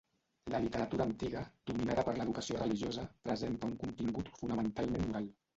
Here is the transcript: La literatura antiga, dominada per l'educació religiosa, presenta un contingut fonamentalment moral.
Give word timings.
La 0.51 0.57
literatura 0.61 1.05
antiga, 1.07 1.43
dominada 1.73 2.05
per 2.09 2.15
l'educació 2.17 2.59
religiosa, 2.63 3.07
presenta 3.29 3.73
un 3.73 3.79
contingut 3.85 4.37
fonamentalment 4.41 5.11
moral. 5.13 5.33